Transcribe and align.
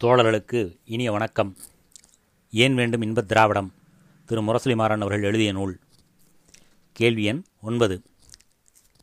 தோழர்களுக்கு 0.00 0.76
இனிய 0.84 1.12
வணக்கம். 1.12 1.56
ஏன் 2.50 2.74
வேண்டும் 2.74 3.02
இன்பத் 3.02 3.28
திராவிடம்? 3.28 3.72
திரு. 4.26 4.42
முரசலிமாறன் 4.42 5.00
அவர்கள் 5.00 5.22
எழுதிய 5.22 5.52
நூல். 5.52 5.80
கேள்வி 6.92 7.24
எண் 7.24 7.44
ஒன்பது. 7.60 8.02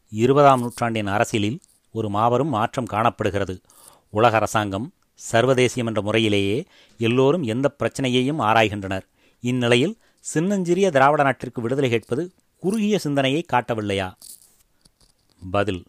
இருபதாம் 0.09 0.59
நூற்றாண்டின் 0.59 1.07
அரசியலில் 1.07 1.59
ஒரு 1.91 2.09
மாபெரும் 2.09 2.47
மாற்றம் 2.47 2.85
காணப்படுகிறது. 2.85 3.61
உலக 4.09 4.35
அரசாங்கம் 4.35 4.93
சர்வதேசியம் 5.31 5.85
என்ற 5.85 6.01
முறையிலேயே 6.01 6.65
எல்லோரும் 6.97 7.43
எந்த 7.43 7.75
பிரச்சனையையும் 7.79 8.39
ஆராய்கின்றனர். 8.39 9.05
இந்நிலையில் 9.41 9.97
சின்னஞ்சிறிய 10.19 10.91
திராவிட 10.91 11.23
நாட்டிற்கு 11.23 11.61
விடுதலை 11.61 11.89
கேட்பது 11.89 12.33
குறுகிய 12.57 12.99
சிந்தனையை 12.99 13.45
காட்டவில்லையா? 13.53 14.13
பதில். 15.51 15.83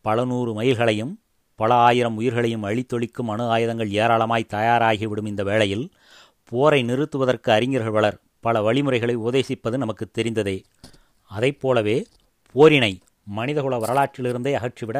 பல 0.00 0.24
நூறு 0.24 0.54
மைல்களையும் 0.54 1.20
பல 1.60 1.74
ஆயிரம் 1.88 2.16
உயிர்களையும் 2.16 2.64
அழித்தொழிக்கும் 2.64 3.30
அணு 3.32 3.44
ஆயுதங்கள் 3.54 3.90
ஏராளமாய் 4.02 4.52
தயாராகிவிடும் 4.54 5.30
இந்த 5.32 5.42
வேளையில் 5.50 5.86
போரை 6.52 6.80
நிறுத்துவதற்கு 6.82 7.48
அறிஞர்கள் 7.52 7.96
வளர் 7.96 8.18
பல 8.40 8.60
வழிமுறைகளை 8.62 9.14
உபதேசிப்பது 9.16 9.76
நமக்கு 9.76 10.04
தெரிந்ததே. 10.18 10.56
அதைப்போலவே 11.30 11.96
போரினை 12.54 12.92
மனிதகுல 13.38 13.74
வரலாற்றிலிருந்தே 13.78 14.52
அகற்றிவிட 14.58 14.98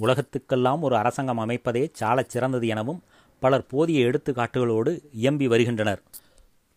உலகத்துக்கெல்லாம் 0.00 0.82
ஒரு 0.86 0.94
அரசாங்கம் 0.96 1.42
அமைப்பதே 1.44 1.82
சாலச் 1.92 2.32
சிறந்தது 2.34 2.66
எனவும் 2.66 3.00
பலர் 3.42 3.66
போதிய 3.66 4.06
எடுத்துக்காட்டுகளோடு 4.08 4.92
இயம்பி 5.22 5.48
வருகின்றனர். 5.52 6.02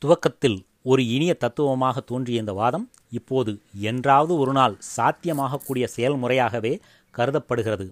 துவக்கத்தில் 0.01 0.57
ஒரு 0.91 1.01
இனிய 1.15 1.33
தத்துவமாக 1.33 1.99
தோன்றிய 1.99 2.39
இந்த 2.39 2.53
வாதம் 2.53 2.85
இப்போது 3.09 3.51
என்றாவது 3.89 4.33
ஒரு 4.37 4.51
நாள் 4.51 4.75
சாத்தியமாகக்கூடிய 4.97 5.85
செயல்முறையாகவே 5.97 6.73
கருதப்படுகிறது. 7.15 7.87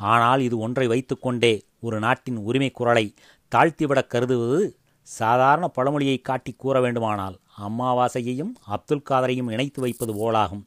ஆனால் 0.00 0.40
இது 0.40 0.58
ஒன்றை 0.58 0.86
வைத்துக்கொண்டே 0.86 1.62
ஒரு 1.80 1.98
நாட்டின் 1.98 2.36
உரிமை 2.36 2.70
குரலை 2.70 3.14
தாழ்த்திவிடக் 3.52 4.06
கருதுவது 4.06 4.80
சாதாரண 5.02 5.68
பழமொழியை 5.68 6.20
காட்டி 6.20 6.52
கூற 6.52 6.80
வேண்டுமானால் 6.80 7.40
அம்மாவாசையையும் 7.58 8.52
அப்துல் 8.66 9.06
காதரையும் 9.10 9.50
இணைத்து 9.50 9.80
வைப்பது 9.80 10.12
போலாகும். 10.14 10.64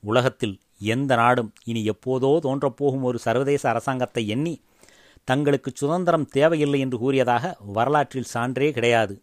உலகத்தில் 0.00 0.60
எந்த 0.78 1.14
நாடும் 1.14 1.52
இனி 1.64 1.90
எப்போதோ 1.90 2.30
தோன்றப்போகும் 2.42 3.02
ஒரு 3.02 3.18
சர்வதேச 3.18 3.68
அரசாங்கத்தை 3.68 4.28
எண்ணி 4.28 4.54
தங்களுக்கு 5.24 5.70
சுதந்திரம் 5.74 6.26
தேவையில்லை 6.26 6.80
என்று 6.80 6.98
கூறியதாக 6.98 7.56
வரலாற்றில் 7.58 8.32
சான்றே 8.34 8.70
கிடையாது. 8.70 9.22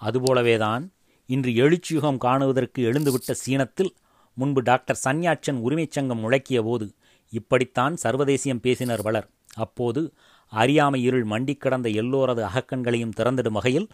அதுபோலவேதான் 0.00 0.84
இன்று 1.26 1.50
எழுச்சியுகம் 1.50 2.18
காணுவதற்கு 2.18 2.82
எழுந்துவிட்ட 2.82 3.32
சீனத்தில் 3.32 3.92
முன்பு 4.34 4.60
டாக்டர் 4.62 5.00
சன்யாட்சன் 5.04 5.58
உரிமைச் 5.60 5.90
சங்கம் 5.90 6.18
முழக்கிய 6.18 6.62
போது 6.62 6.86
இப்படித்தான் 7.30 7.96
சர்வதேசியம் 8.02 8.62
பேசினர் 8.62 9.02
வளர். 9.02 9.28
அப்போது 9.54 10.12
அறியாமை 10.48 11.02
இருள் 11.02 11.26
மண்டி 11.26 11.54
கிடந்த 11.54 11.88
எல்லோரது 11.88 12.42
அகக்கண்களையும் 12.48 13.16
திறந்திடும் 13.16 13.52
வகையில் 13.52 13.88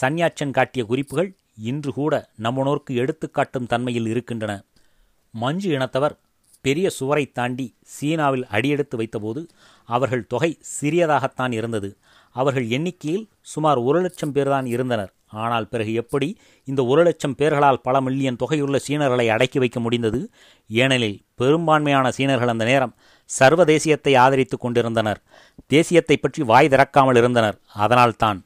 சன்யாட்சன் 0.00 0.50
காட்டிய 0.50 0.84
குறிப்புகள் 0.84 1.36
இன்று 1.60 1.92
கூட 1.92 2.28
நம்மனோர்க்கு 2.42 2.90
எடுத்துக்காட்டும் 2.90 3.66
தன்மையில் 3.66 4.06
இருக்கின்றன. 4.06 4.62
மஞ்சு 5.30 5.78
இனத்தவர் 5.78 6.16
பெரிய 6.60 6.90
சுவரை 6.90 7.24
தாண்டி 7.32 7.66
சீனாவில் 7.82 8.44
அடியெடுத்து 8.46 8.96
வைத்தபோது 9.00 9.42
அவர்கள் 9.88 10.26
தொகை 10.26 10.50
சிறியதாகத்தான் 10.80 11.52
இருந்தது. 11.52 11.96
அவர்கள் 12.30 12.66
எண்ணிக்கையில் 12.68 13.28
சுமார் 13.40 13.78
ஒரு 13.78 14.00
லட்சம் 14.00 14.34
பேர்தான் 14.34 14.66
இருந்தனர். 14.66 15.12
ஆனால் 15.26 15.68
பிறகு 15.68 15.92
எப்படி 15.92 16.28
இந்த 16.64 16.84
ஒரு 16.84 17.02
லட்சம் 17.02 17.34
பேர்களால் 17.38 17.82
பல 17.82 18.00
மில்லியன் 18.00 18.38
தொகையுள்ள 18.42 18.76
சீனர்களை 18.88 19.26
அடக்கி 19.30 19.58
வைக்க 19.58 19.80
முடிந்தது? 19.80 20.20
ஏனெனில் 20.70 21.18
பெரும்பான்மையான 21.34 22.10
சீனர்கள் 22.10 22.48
அந்த 22.48 22.64
நேரம் 22.64 22.94
சர்வதேசியத்தை 23.40 24.18
ஆதரித்து 24.18 24.58
கொண்டிருந்தனர். 24.58 25.20
தேசியத்தை 25.72 26.16
பற்றி 26.16 26.42
வாய் 26.42 26.68
திறக்காமல் 26.68 27.16
இருந்தனர். 27.16 27.58
அதனால்தான். 27.74 28.44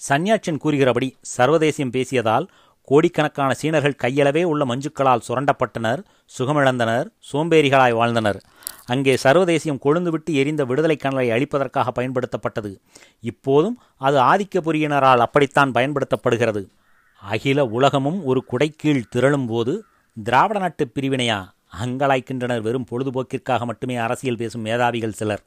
சன்யாட்சன் 0.00 0.58
கூறுகிறபடி 0.58 1.16
சர்வதேசியம் 1.36 1.94
பேசியதால் 1.96 2.46
கோடிக்கணக்கான 2.88 3.54
சீனர்கள் 3.54 4.00
கையளவே 4.02 4.42
உள்ள 4.42 4.62
மஞ்சுக்களால் 4.64 5.24
சுரண்டப்பட்டனர் 5.28 6.00
சுகமிழந்தனர் 6.38 7.06
சோம்பேறிகளாய் 7.32 7.94
வாழ்ந்தனர். 7.94 8.40
அங்கே 8.84 9.14
சர்வதேசியம் 9.22 9.82
கொழுந்துவிட்டு 9.84 10.32
எரிந்த 10.32 10.64
விடுதலை 10.64 10.96
கணலை 10.96 11.26
அழிப்பதற்காக 11.30 11.92
பயன்படுத்தப்பட்டது. 11.98 12.72
இப்போதும் 13.20 13.76
அது 13.96 14.18
ஆதிக்கபுரியினரால் 14.18 15.24
அப்படித்தான் 15.26 15.72
பயன்படுத்தப்படுகிறது. 15.72 16.62
அகில 17.22 17.64
உலகமும் 17.64 18.24
ஒரு 18.24 18.44
குடைக்கீழ் 18.50 19.08
திரளும் 19.16 19.46
போது 19.46 19.84
திராவிட 20.16 20.58
நாட்டு 20.58 20.90
பிரிவினையா? 20.94 21.40
அங்கலாய்க்கின்றனர் 21.84 22.60
வெறும் 22.60 22.86
பொழுதுபோக்கிற்காக 22.90 23.64
மட்டுமே 23.64 23.96
அரசியல் 23.96 24.36
பேசும் 24.36 24.64
மேதாவிகள் 24.64 25.18
சிலர். 25.20 25.44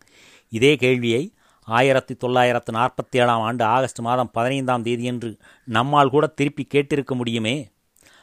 இதே 0.50 0.76
கேள்வியை 0.76 1.24
ஆயிரத்தி 1.66 2.16
தொள்ளாயிரத்து 2.16 2.74
நாற்பத்தி 2.74 3.18
ஏழாம் 3.20 3.42
ஆண்டு 3.42 3.64
ஆகஸ்ட் 3.64 4.00
மாதம் 4.00 4.30
பதினைந்தாம் 4.32 4.84
தேதியன்று 4.84 5.40
நம்மால் 5.64 6.10
கூட 6.10 6.28
திருப்பி 6.28 6.68
கேட்டிருக்க 6.74 7.16
முடியுமே? 7.16 7.70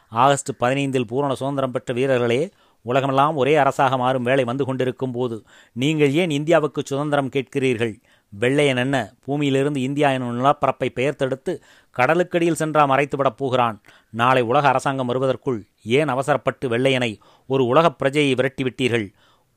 ஆகஸ்ட் 0.08 0.50
பதினைந்தில் 0.60 1.06
பூரண 1.06 1.34
சுதந்திரம் 1.34 1.70
பெற்ற 1.70 1.94
வீரர்களே 1.94 2.50
உலகமெல்லாம் 2.82 3.36
ஒரே 3.36 3.54
அரசாக 3.54 3.97
மாறும் 3.97 4.22
வேலை 4.22 4.44
வந்து 4.44 4.64
கொண்டிருக்கும் 4.64 5.12
போது 5.12 5.44
நீங்கள் 5.72 6.12
ஏன் 6.12 6.31
இந்தியாவுக்கு 6.31 6.82
சுதந்திரம் 6.86 7.28
கேட்கிறீர்கள்? 7.28 7.94
வெள்ளையன் 8.28 8.76
என்ன 8.76 9.12
பூமியிலிருந்து 9.25 9.81
இந்தியா 9.81 10.10
எனும் 10.10 10.41
நிலப்பரப்பை 10.41 10.92
பெயர்த்தெடுத்து 10.94 11.60
கடலுக்கடியில் 11.98 12.58
சென்றா 12.58 12.86
மறைத்துவிடப் 12.86 13.36
போகிறான்? 13.36 13.81
நாளை 14.10 14.42
உலக 14.42 14.69
அரசாங்கம் 14.69 15.06
வருவதற்குள் 15.06 15.66
ஏன் 15.82 16.08
அவசரப்பட்டு 16.08 16.69
வெள்ளையனை 16.69 17.19
ஒரு 17.47 17.66
உலகப் 17.66 18.02
பிரஜையை 18.02 18.34
விரட்டிவிட்டீர்கள் 18.34 19.08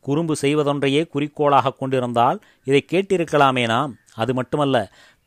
குறும்பு 0.07 0.35
செய்வதொன்றையே 0.41 1.01
குறிக்கோளாக 1.13 1.73
கொண்டிருந்தால் 1.73 2.39
இதை 2.69 2.81
கேட்டிருக்கலாமே 2.91 3.63
நாம். 3.73 3.93
அது 4.15 4.31
மட்டுமல்ல 4.39 4.77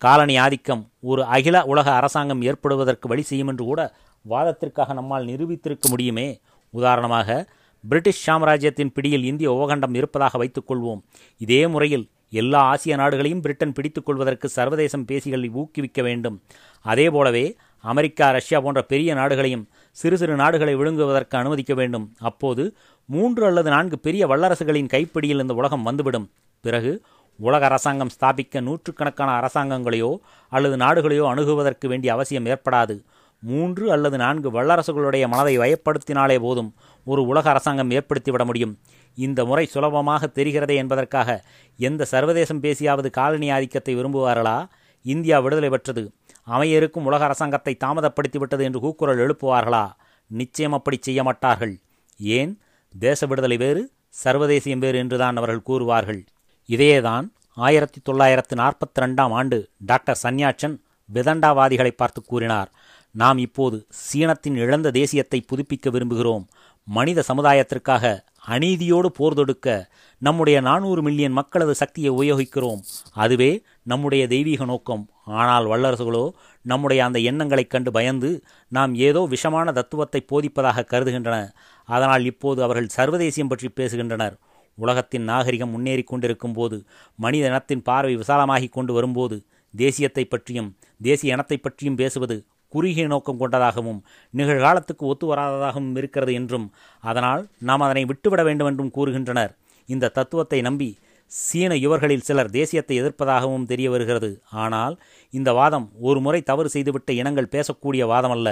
காலனி 0.02 0.34
ஆதிக்கம் 0.36 0.82
ஒரு 1.10 1.22
அகில 1.36 1.56
உலக 1.72 1.88
அரசாங்கம் 1.98 2.42
ஏற்படுவதற்கு 2.48 3.06
வழி 3.08 3.24
செய்யும் 3.30 3.50
என்று 3.52 3.64
கூட 3.64 3.80
வாதத்திற்காக 4.24 4.92
நம்மால் 4.98 5.28
நிரூபித்திருக்க 5.30 5.86
முடியுமே. 5.88 6.28
உதாரணமாக 6.74 7.38
பிரிட்டிஷ் 7.84 8.22
சாம்ராஜ்யத்தின் 8.26 8.94
பிடியில் 8.96 9.26
இந்திய 9.30 9.48
உபகண்டம் 9.56 9.94
இருப்பதாக 10.00 10.38
வைத்துக்கொள்வோம். 10.42 11.02
இதே 11.44 11.60
முறையில் 11.66 12.06
எல்லா 12.40 12.60
ஆசிய 12.70 12.94
நாடுகளையும் 12.96 13.42
பிரிட்டன் 13.44 13.74
பிடித்துக் 13.76 14.06
கொள்வதற்கு 14.06 14.46
சர்வதேசம் 14.56 15.06
பேசிகளை 15.10 15.48
ஊக்குவிக்க 15.60 16.00
வேண்டும். 16.02 16.36
அதேபோலவே 16.84 17.44
அமெரிக்கா 17.84 18.26
ரஷ்யா 18.36 18.58
போன்ற 18.60 18.80
பெரிய 18.92 19.10
நாடுகளையும் 19.14 19.64
சிறு 19.96 20.16
சிறு 20.20 20.34
நாடுகளை 20.36 20.74
விழுங்குவதற்கு 20.74 21.34
அனுமதிக்க 21.38 21.72
வேண்டும். 21.74 22.06
அப்போது 22.28 22.62
மூன்று 23.08 23.46
அல்லது 23.46 23.70
நான்கு 23.70 23.98
பெரிய 23.98 24.26
வல்லரசுகளின் 24.26 24.90
கைப்பிடியில் 24.94 25.40
இந்த 25.40 25.54
உலகம் 25.54 25.82
வந்துவிடும். 25.82 26.30
பிறகு 26.60 27.02
உலக 27.38 27.64
அரசாங்கம் 27.64 28.10
ஸ்தாபிக்க 28.14 28.60
நூற்றுக்கணக்கான 28.60 29.30
அரசாங்கங்களையோ 29.40 30.10
அல்லது 30.48 30.76
நாடுகளையோ 30.76 31.24
அணுகுவதற்கு 31.32 31.86
வேண்டிய 31.86 32.12
அவசியம் 32.12 32.44
ஏற்படாது. 32.44 33.04
மூன்று 33.40 33.92
அல்லது 33.92 34.16
நான்கு 34.16 34.48
வல்லரசுகளுடைய 34.50 35.28
மனதை 35.28 35.58
வயப்படுத்தினாலே 35.58 36.38
போதும் 36.38 36.74
ஒரு 37.04 37.22
உலக 37.26 37.50
அரசாங்கம் 37.50 37.90
ஏற்படுத்திவிட 37.90 38.44
முடியும். 38.44 38.78
இந்த 39.14 39.44
முறை 39.44 39.66
சுலபமாக 39.66 40.30
தெரிகிறதே 40.34 40.74
என்பதற்காக 40.74 41.44
எந்த 41.76 42.04
சர்வதேசம் 42.04 42.62
பேசியாவது 42.62 43.10
காலனி 43.10 43.50
ஆதிக்கத்தை 43.50 43.96
விரும்புவார்களா? 43.96 44.68
இந்தியா 45.02 45.40
விடுதலை 45.40 45.68
பெற்றது. 45.68 46.12
அமைய 46.42 46.76
இருக்கும் 46.76 47.04
உலக 47.04 47.24
அரசாங்கத்தை 47.24 47.76
தாமதப்படுத்திவிட்டது 47.84 48.60
என்று 48.60 48.80
கூக்குரல் 48.80 49.22
எழுப்புவார்களா? 49.24 49.84
நிச்சயம் 50.26 50.72
அப்படி 50.72 50.98
செய்ய 51.00 51.22
மாட்டார்கள். 51.22 51.78
ஏன்? 52.18 52.52
தேச 52.94 53.26
விடுதலை 53.26 53.56
வேறு 53.56 53.92
சர்வதேசியம் 54.24 54.78
வேறு 54.78 54.98
என்றுதான் 54.98 55.36
அவர்கள் 55.36 55.66
கூறுவார்கள். 55.66 56.26
இதையேதான் 56.68 57.26
ஆயிரத்தி 57.54 58.00
தொள்ளாயிரத்து 58.02 58.56
நாற்பத்தி 58.56 59.00
ரெண்டாம் 59.00 59.30
ஆண்டு 59.30 59.70
டாக்டர் 59.78 60.18
சன்யாட்சன் 60.22 60.76
விதண்டாவாதிகளை 61.14 61.90
பார்த்து 61.90 62.24
கூறினார். 62.24 62.70
நாம் 63.14 63.38
இப்போது 63.38 63.86
சீனத்தின் 64.00 64.56
இழந்த 64.56 64.90
தேசியத்தை 64.90 65.40
புதுப்பிக்க 65.52 65.90
விரும்புகிறோம். 65.90 66.44
மனித 66.84 67.22
சமுதாயத்திற்காக 67.22 68.24
அநீதியோடு 68.48 69.06
போர் 69.06 69.34
தொடுக்க 69.34 69.90
நம்முடைய 70.18 70.60
நானூறு 70.60 71.02
மில்லியன் 71.02 71.32
மக்களது 71.32 71.74
சக்தியை 71.74 72.10
உபயோகிக்கிறோம். 72.10 72.80
அதுவே 73.12 73.62
நம்முடைய 73.82 74.26
தெய்வீக 74.26 74.64
நோக்கம். 74.64 75.08
ஆனால் 75.24 75.66
வல்லரசுகளோ 75.66 76.30
நம்முடைய 76.62 77.04
அந்த 77.04 77.18
எண்ணங்களைக் 77.18 77.70
கண்டு 77.70 77.90
பயந்து 77.90 78.44
நாம் 78.68 78.94
ஏதோ 78.94 79.28
விஷமான 79.30 79.72
தத்துவத்தை 79.72 80.24
போதிப்பதாக 80.32 80.86
கருதுகின்றன. 80.90 81.50
அதனால் 81.84 82.24
இப்போது 82.24 82.62
அவர்கள் 82.62 82.88
சர்வதேசியம் 82.96 83.48
பற்றி 83.48 83.70
பேசுகின்றனர். 83.76 84.36
உலகத்தின் 84.78 85.22
நாகரிகம் 85.22 85.70
முன்னேறி 85.70 86.02
கொண்டிருக்கும் 86.02 86.52
போது 86.52 86.76
மனித 87.16 87.46
இனத்தின் 87.46 87.82
பார்வை 87.82 88.16
விசாலமாகிக் 88.16 88.72
கொண்டு 88.72 88.92
வரும்போது 88.92 89.36
தேசியத்தை 89.76 90.24
பற்றியும் 90.24 90.76
தேசிய 91.02 91.32
இனத்தை 91.32 91.56
பற்றியும் 91.56 91.96
பேசுவது 91.96 92.36
குறுகிய 92.72 93.06
நோக்கம் 93.12 93.40
கொண்டதாகவும் 93.42 94.00
நிகழ்காலத்துக்கு 94.34 95.04
ஒத்து 95.10 95.26
வராததாகவும் 95.30 95.96
இருக்கிறது 96.00 96.32
என்றும் 96.40 96.66
அதனால் 97.02 97.42
நாம் 97.68 97.84
அதனை 97.86 98.04
விட்டுவிட 98.10 98.42
வேண்டும் 98.48 98.70
என்றும் 98.70 98.94
கூறுகின்றனர். 98.96 99.52
இந்த 99.88 100.12
தத்துவத்தை 100.16 100.60
நம்பி 100.68 100.90
சீன 101.30 101.72
யுவர்களில் 101.84 102.24
சிலர் 102.26 102.50
தேசியத்தை 102.56 102.94
எதிர்ப்பதாகவும் 103.00 103.66
தெரிய 103.70 103.88
வருகிறது. 103.90 104.30
ஆனால் 104.64 104.94
இந்த 105.34 105.50
வாதம் 105.52 105.86
ஒரு 106.08 106.20
முறை 106.20 106.40
தவறு 106.50 106.68
செய்துவிட்ட 106.74 107.10
இனங்கள் 107.20 107.52
பேசக்கூடிய 107.54 108.02
வாதமல்ல. 108.12 108.48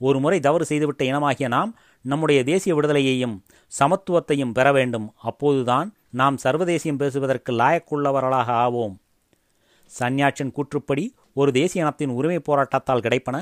ஒரு 0.00 0.18
முறை 0.24 0.38
தவறு 0.40 0.64
செய்துவிட்ட 0.70 1.02
இனமாகிய 1.10 1.48
நாம் 1.48 1.70
நம்முடைய 2.04 2.40
தேசிய 2.50 2.72
விடுதலையையும் 2.74 3.36
சமத்துவத்தையும் 3.72 4.54
பெற 4.58 4.66
வேண்டும். 4.78 5.06
அப்போதுதான் 5.30 5.88
நாம் 6.20 6.36
சர்வதேசியம் 6.44 7.00
பேசுவதற்கு 7.02 7.52
லாயக்குள்ளவர்களாக 7.60 8.48
ஆவோம். 8.64 8.94
சன்யாட்சன் 9.92 10.54
கூற்றுப்படி 10.56 11.04
ஒரு 11.40 11.50
தேசிய 11.52 11.84
இனத்தின் 11.84 12.14
உரிமை 12.18 12.40
போராட்டத்தால் 12.48 13.04
கிடைப்பன 13.06 13.36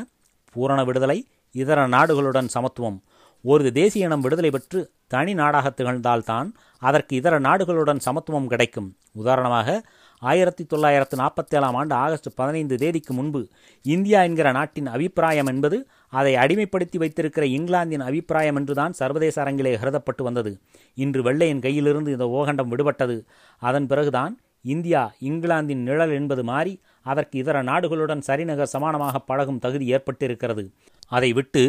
பூரண 0.52 0.84
விடுதலை 0.84 1.18
இதர 1.54 1.88
நாடுகளுடன் 1.88 2.46
சமத்துவம். 2.46 3.02
ஒரு 3.44 3.72
தேசிய 3.72 4.04
இனம் 4.04 4.20
விடுதலை 4.20 4.50
பெற்று 4.50 4.90
தனி 5.08 5.34
நாடாக 5.34 5.72
திகழ்ந்தால்தான் 5.76 6.48
அதற்கு 6.78 7.16
இதர 7.16 7.38
நாடுகளுடன் 7.38 7.98
சமத்துவம் 7.98 8.46
கிடைக்கும். 8.46 8.88
உதாரணமாக 9.12 9.84
ஆயிரத்தி 10.18 10.64
தொள்ளாயிரத்து 10.64 11.16
நாற்பத்தேழாம் 11.16 11.76
ஆண்டு 11.80 11.94
ஆகஸ்ட் 11.94 12.28
பதினைந்து 12.34 12.76
தேதிக்கு 12.76 13.14
முன்பு 13.14 13.48
இந்தியா 13.82 14.22
என்கிற 14.22 14.52
நாட்டின் 14.52 14.86
அபிப்பிராயம் 14.86 15.46
என்பது 15.46 15.86
அதை 16.08 16.34
அடிமைப்படுத்தி 16.34 16.98
வைத்திருக்கிற 16.98 17.46
இங்கிலாந்தின் 17.46 18.00
அபிப்பிராயம் 18.00 18.56
என்றுதான் 18.56 18.92
சர்வதேச 18.92 19.44
அரங்கிலே 19.44 19.72
கருதப்பட்டு 19.78 20.22
வந்தது. 20.22 20.58
இன்று 20.94 21.22
வெள்ளையின் 21.22 21.60
கையிலிருந்து 21.60 22.08
இந்த 22.08 22.24
ஓகண்டம் 22.24 22.72
விடுபட்டது. 22.72 23.18
அதன் 23.58 23.86
பிறகுதான் 23.86 24.38
இந்தியா 24.62 25.14
இங்கிலாந்தின் 25.20 25.82
நிழல் 25.82 26.10
என்பது 26.10 26.44
மாறி 26.44 26.80
அதற்கு 27.06 27.38
இதர 27.38 27.62
நாடுகளுடன் 27.62 28.22
சரிநகர் 28.26 28.72
சமானமாக 28.72 29.14
பழகும் 29.26 29.58
தகுதி 29.58 29.86
ஏற்பட்டிருக்கிறது. 29.94 30.64
அதை 31.08 31.32
விட்டு 31.32 31.62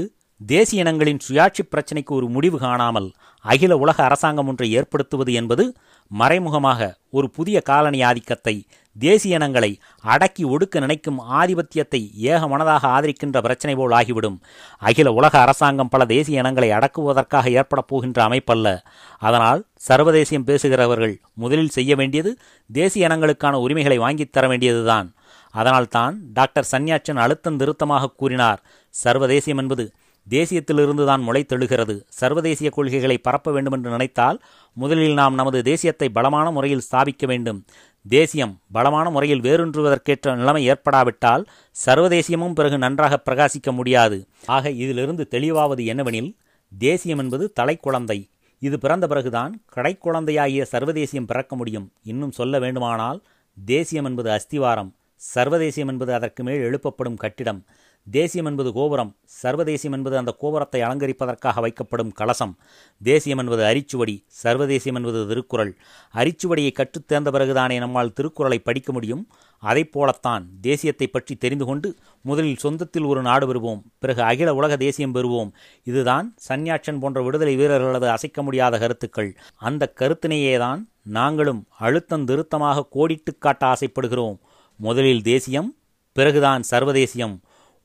தேசிய 0.46 0.82
இனங்களின் 0.82 1.20
சுயாட்சி 1.30 1.62
பிரச்சினைக்கு 1.70 2.10
ஒரு 2.10 2.28
முடிவு 2.30 2.58
காணாமல் 2.58 3.12
அகில 3.46 3.78
உலக 3.78 4.04
அரசாங்கம் 4.04 4.48
ஒன்றை 4.48 4.72
ஏற்படுத்துவது 4.72 5.34
என்பது 5.34 5.74
மறைமுகமாக 6.08 6.98
ஒரு 7.10 7.30
புதிய 7.30 7.62
காலனி 7.62 8.02
ஆதிக்கத்தை 8.02 8.66
தேசிய 9.00 9.36
இனங்களை 9.36 9.80
அடக்கி 10.02 10.44
ஒடுக்க 10.44 10.80
நினைக்கும் 10.80 11.20
ஆதிபத்தியத்தை 11.32 12.02
ஏக 12.14 12.48
மனதாக 12.48 12.86
ஆதரிக்கின்ற 12.88 13.42
பிரச்சனை 13.42 13.76
போல் 13.78 13.92
ஆகிவிடும். 13.92 14.38
அகில 14.80 15.12
உலக 15.12 15.40
அரசாங்கம் 15.40 15.90
பல 15.90 16.06
தேசிய 16.06 16.40
இனங்களை 16.40 16.70
அடக்குவதற்காக 16.72 17.52
ஏற்படப் 17.52 17.88
போகின்ற 17.88 18.28
அமைப்பல்ல. 18.28 18.80
அதனால் 19.20 19.66
சர்வதேசியம் 19.90 20.48
பேசுகிறவர்கள் 20.52 21.16
முதலில் 21.34 21.76
செய்ய 21.78 21.96
வேண்டியது 21.96 22.38
தேசிய 22.72 23.08
இனங்களுக்கான 23.08 23.54
உரிமைகளை 23.54 23.98
வாங்கித் 23.98 24.34
தர 24.34 24.48
வேண்டியதுதான். 24.48 25.14
அதனால்தான் 25.60 26.16
டாக்டர் 26.38 26.70
சன்யாச்சன் 26.72 27.24
அழுத்தம் 27.24 27.60
திருத்தமாக 27.62 28.14
கூறினார். 28.22 28.60
சர்வதேசியம் 29.04 29.62
என்பது 29.64 29.86
தேசியத்திலிருந்து 30.28 31.04
தான் 31.10 31.22
முளைத்தெழுகிறது. 31.28 31.94
சர்வதேசிய 32.20 32.70
கொள்கைகளை 32.78 33.18
பரப்ப 33.28 33.52
வேண்டுமென்று 33.56 33.90
நினைத்தால் 33.94 34.38
முதலில் 34.78 35.16
நாம் 35.20 35.38
நமது 35.40 35.60
தேசியத்தை 35.70 36.08
பலமான 36.18 36.48
முறையில் 36.56 36.84
ஸ்தாபிக்க 36.88 37.26
வேண்டும். 37.32 37.60
தேசியம் 38.06 38.54
பலமான 38.76 39.06
முறையில் 39.16 39.44
வேரூன்றுவதற்கேற்ற 39.46 40.36
நிலைமை 40.42 40.62
ஏற்படாவிட்டால் 40.72 41.46
சர்வதேசியமும் 41.86 42.58
பிறகு 42.60 42.78
நன்றாக 42.86 43.20
பிரகாசிக்க 43.28 43.72
முடியாது. 43.72 44.18
ஆக 44.56 44.70
இதிலிருந்து 44.84 45.26
தெளிவாவது 45.36 45.84
என்னவெனில் 45.94 46.30
தேசியம் 46.72 47.22
என்பது 47.24 47.46
தலைக்குழந்தை. 47.60 48.20
இது 48.62 48.76
பிறந்த 48.84 49.06
பிறகுதான் 49.08 49.52
கடைக்குழந்தையாகிய 49.76 50.62
சர்வதேசியம் 50.72 51.30
பிறக்க 51.32 51.56
முடியும். 51.56 51.88
இன்னும் 52.12 52.38
சொல்ல 52.40 52.60
வேண்டுமானால் 52.60 53.20
தேசியம் 53.58 54.08
என்பது 54.10 54.30
அஸ்திவாரம். 54.30 54.92
சர்வதேசியம் 55.36 55.88
என்பது 55.88 56.14
அதற்கு 56.14 56.44
மேல் 56.44 56.60
எழுப்பப்படும் 56.60 57.18
கட்டிடம். 57.18 57.66
தேசியம் 58.12 58.46
என்பது 58.46 58.74
கோபுரம். 58.74 59.16
சர்வதேசியம் 59.44 59.92
என்பது 59.92 60.18
அந்த 60.18 60.36
கோபுரத்தை 60.40 60.82
அலங்கரிப்பதற்காக 60.82 61.62
வைக்கப்படும் 61.62 62.12
கலசம். 62.14 62.58
தேசியம் 63.04 63.38
என்பது 63.38 63.64
அரிச்சுவடி. 63.64 64.24
சர்வதேசியம் 64.44 64.96
என்பது 64.96 65.28
திருக்குறள். 65.28 65.78
அரிச்சுவடியை 66.14 66.72
கற்றுத் 66.72 67.08
தேர்ந்த 67.08 67.32
பிறகுதானே 67.32 67.78
நம்மால் 67.78 68.14
திருக்குறளை 68.14 68.60
படிக்க 68.60 68.92
முடியும்? 68.92 69.28
அதைப் 69.60 69.92
போலத்தான் 69.92 70.50
தேசியத்தை 70.64 71.08
பற்றி 71.12 71.36
தெரிந்து 71.36 71.66
கொண்டு 71.66 71.96
முதலில் 72.22 72.58
சொந்தத்தில் 72.64 73.08
ஒரு 73.08 73.22
நாடு 73.22 73.54
பெறுவோம். 73.54 73.82
பிறகு 74.00 74.22
அகில 74.22 74.54
உலக 74.54 74.78
தேசியம் 74.78 75.16
பெறுவோம். 75.16 75.52
இதுதான் 75.84 76.36
சன்யாட்சன் 76.50 77.00
போன்ற 77.00 77.22
விடுதலை 77.22 77.58
வீரர்களது 77.58 78.08
அசைக்க 78.08 78.44
முடியாத 78.44 78.78
கருத்துக்கள். 78.78 79.36
அந்த 79.56 79.94
கருத்தினையேதான் 80.00 80.84
நாங்களும் 81.04 81.66
அழுத்தம் 81.70 82.26
திருத்தமாக 82.26 82.88
கோடிட்டுக் 82.96 83.42
காட்ட 83.42 83.66
ஆசைப்படுகிறோம். 83.66 84.40
முதலில் 84.80 85.22
தேசியம் 85.22 85.70
பிறகுதான் 86.16 86.64
சர்வதேசியம். 86.72 87.36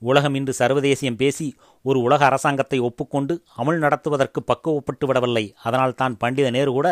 உலகம் 0.02 0.34
இன்று 0.34 0.52
சர்வதேசியம் 0.58 1.16
பேசி 1.16 1.46
ஒரு 1.82 1.98
உலக 2.00 2.24
அரசாங்கத்தை 2.24 2.78
ஒப்புக்கொண்டு 2.78 3.34
அமல் 3.60 3.78
நடத்துவதற்கு 3.78 4.40
பக்குவப்பட்டு 4.50 5.04
விடவில்லை. 5.06 5.44
அதனால் 5.62 5.94
தான் 5.94 6.16
பண்டித 6.16 6.50
நேரு 6.50 6.70
கூட 6.70 6.88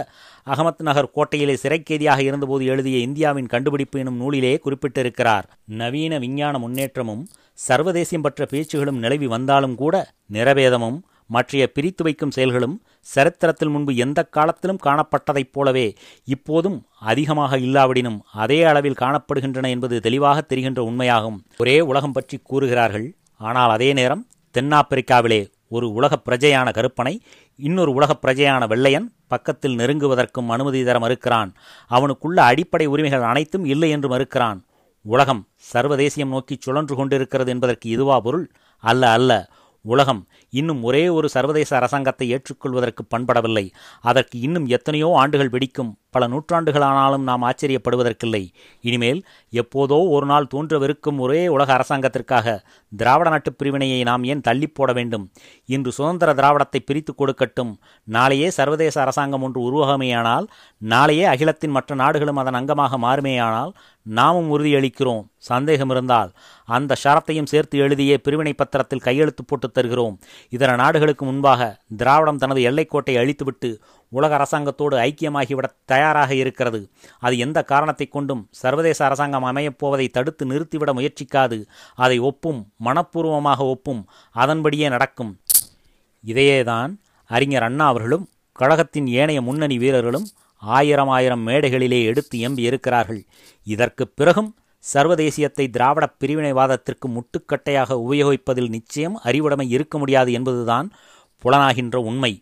அகமத் 0.46 0.82
நகர் 0.88 1.10
கோட்டையிலே 1.10 1.54
சிறைக்கைதியாக 1.54 2.22
இருந்தபோது 2.22 2.64
எழுதிய 2.64 2.98
இந்தியாவின் 2.98 3.46
கண்டுபிடிப்பு 3.46 3.98
எனும் 3.98 4.20
நூலிலே 4.20 4.54
குறிப்பிட்டிருக்கிறார். 4.64 5.48
நவீன 5.80 6.18
விஞ்ஞான 6.18 6.58
முன்னேற்றமும் 6.58 7.28
சர்வதேசியம் 7.68 8.22
பற்ற 8.22 8.46
பேச்சுகளும் 8.50 9.02
நிலவி 9.04 9.26
வந்தாலும் 9.26 9.74
கூட 9.74 9.94
நிறவேதமும் 10.32 11.00
மற்றைய 11.30 11.72
பிரித்து 11.72 12.04
வைக்கும் 12.04 12.30
செயல்களும் 12.30 12.82
சரித்திரத்தில் 13.00 13.68
முன்பு 13.68 13.96
எந்த 13.96 14.22
காலத்திலும் 14.22 14.78
காணப்பட்டதைப் 14.84 15.52
போலவே 15.52 15.94
இப்போதும் 16.24 16.86
அதிகமாக 17.00 17.56
இல்லாவிடினும் 17.56 18.18
அதே 18.32 18.62
அளவில் 18.62 19.00
காணப்படுகின்றன 19.00 19.68
என்பது 19.68 20.00
தெளிவாக 20.00 20.40
தெரிகின்ற 20.40 20.82
உண்மையாகும். 20.82 21.38
ஒரே 21.58 21.80
உலகம் 21.80 22.12
பற்றி 22.12 22.40
கூறுகிறார்கள். 22.42 23.14
ஆனால் 23.38 23.70
அதே 23.70 23.92
நேரம் 23.92 24.26
தென்னாப்பிரிக்காவிலே 24.58 25.52
ஒரு 25.68 25.92
உலகப் 25.92 26.28
பிரஜையான 26.28 26.72
கருப்பனை 26.72 27.22
இன்னொரு 27.56 27.92
உலகப் 27.92 28.24
பிரஜையான 28.24 28.68
வெள்ளையன் 28.68 29.12
பக்கத்தில் 29.28 29.76
நெருங்குவதற்கும் 29.76 30.46
அனுமதி 30.48 30.84
தர 30.84 30.98
மறுக்கிறான். 30.98 31.52
அவனுக்குள்ள 31.90 32.34
அடிப்படை 32.34 32.86
உரிமைகள் 32.86 33.22
அனைத்தும் 33.22 33.64
இல்லை 33.64 33.90
என்று 33.90 34.08
மறுக்கிறான். 34.08 34.60
உலகம் 35.02 35.46
சர்வதேசியம் 35.72 36.26
நோக்கி 36.26 36.56
சுழன்று 36.60 36.96
கொண்டிருக்கிறது 36.96 37.50
என்பதற்கு 37.50 37.88
இதுவா 37.88 38.20
பொருள்? 38.20 38.50
அல்ல 38.78 39.10
அல்ல. 39.10 39.50
உலகம் 39.82 40.28
இன்னும் 40.50 40.82
ஒரே 40.82 41.08
ஒரு 41.08 41.28
சர்வதேச 41.28 41.76
அரசாங்கத்தை 41.76 42.32
ஏற்றுக்கொள்வதற்கு 42.32 43.18
பண்படவில்லை. 43.18 43.70
அதற்கு 44.00 44.40
இன்னும் 44.40 44.66
எத்தனையோ 44.66 45.12
ஆண்டுகள் 45.14 45.50
வெடிக்கும். 45.50 45.92
பல 46.10 46.28
நூற்றாண்டுகளானாலும் 46.28 47.22
நாம் 47.22 47.42
ஆச்சரியப்படுவதற்கில்லை. 47.42 48.48
இனிமேல் 48.80 49.24
எப்போதோ 49.52 50.08
ஒரு 50.08 50.26
நாள் 50.26 50.46
தோன்றவிருக்கும் 50.54 51.18
ஒரே 51.18 51.48
உலக 51.48 51.72
அரசாங்கத்திற்காக 51.72 52.62
திராவிட 52.96 53.30
நாட்டுப் 53.30 53.58
பிரிவினையை 53.58 54.02
நாம் 54.02 54.24
ஏன் 54.24 54.40
தள்ளி 54.40 54.66
போட 54.66 54.92
வேண்டும்? 54.92 55.30
இன்று 55.64 55.92
சுதந்திர 55.92 56.34
திராவிடத்தை 56.34 56.80
பிரித்து 56.86 57.14
கொடுக்கட்டும். 57.18 57.74
நாளையே 58.04 58.50
சர்வதேச 58.50 59.00
அரசாங்கம் 59.00 59.42
ஒன்று 59.42 59.60
உருவாகுமேயானால் 59.60 60.46
நாளையே 60.78 61.24
அகிலத்தின் 61.24 61.70
மற்ற 61.70 61.94
நாடுகளும் 61.94 62.36
அதன் 62.36 62.54
அங்கமாக 62.54 62.98
மாறுமேயானால் 63.02 63.70
நாமும் 64.02 64.58
உறுதியளிக்கிறோம். 64.58 65.24
சந்தேகம் 65.36 65.90
இருந்தால் 65.90 66.32
அந்த 66.64 66.96
ஷரத்தையும் 67.04 67.46
சேர்த்து 67.46 67.78
எழுதியே 67.78 68.16
பிரிவினை 68.16 68.54
பத்திரத்தில் 68.54 69.00
கையெழுத்து 69.00 69.44
போட்டு 69.44 69.70
தருகிறோம். 69.70 70.18
இதர 70.48 70.74
நாடுகளுக்கு 70.74 71.24
முன்பாக 71.24 71.78
திராவிடம் 71.96 72.38
தனது 72.38 72.60
எல்லைக்கோட்டை 72.60 73.18
அழித்துவிட்டு 73.18 73.80
உலக 74.10 74.32
அரசாங்கத்தோடு 74.36 74.96
ஐக்கியமாகிவிட 75.06 75.66
தயாராக 75.84 76.34
இருக்கிறது. 76.34 76.80
அது 77.18 77.38
எந்த 77.38 77.58
காரணத்தை 77.62 78.06
கொண்டும் 78.08 78.48
சர்வதேச 78.50 79.04
அரசாங்கம் 79.04 79.44
அமையப்போவதை 79.44 80.06
தடுத்து 80.10 80.46
நிறுத்திவிட 80.46 80.92
முயற்சிக்காது. 80.98 81.58
அதை 81.94 82.18
ஒப்பும் 82.18 82.60
மனப்பூர்வமாக 82.84 83.60
ஒப்பும் 83.74 84.02
அதன்படியே 84.30 84.88
நடக்கும். 84.88 85.32
இதையேதான் 86.24 86.92
அறிஞர் 87.26 87.62
அண்ணா 87.62 87.86
அவர்களும் 87.86 88.28
கழகத்தின் 88.52 89.06
ஏனைய 89.06 89.40
முன்னணி 89.40 89.78
வீரர்களும் 89.78 90.26
ஆயிரம் 90.58 91.08
ஆயிரம் 91.08 91.46
மேடைகளிலே 91.46 92.04
எடுத்து 92.04 92.38
எம்பி 92.48 92.58
இருக்கிறார்கள். 92.58 93.20
இதற்கு 93.66 94.04
பிறகும் 94.08 94.50
சர்வதேசியத்தை 94.94 95.64
திராவிட 95.70 96.04
பிரிவினைவாதத்திற்கு 96.20 97.06
முட்டுக்கட்டையாக 97.16 97.96
உபயோகிப்பதில் 98.06 98.68
நிச்சயம் 98.68 99.16
அறிவுடைமை 99.16 99.68
இருக்க 99.68 99.98
முடியாது 99.98 100.32
என்பதுதான் 100.32 100.86
புலனாகின்ற 101.44 101.96
உண்மை. 102.10 102.32